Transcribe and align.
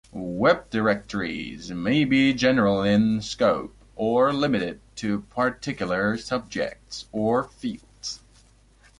Web 0.13 0.71
directories 0.71 1.69
may 1.69 2.05
be 2.05 2.33
general 2.33 2.81
in 2.81 3.21
scope, 3.21 3.75
or 3.95 4.33
limited 4.33 4.79
to 4.95 5.19
particular 5.29 6.17
subjects 6.17 7.05
or 7.11 7.43
fields. 7.43 8.19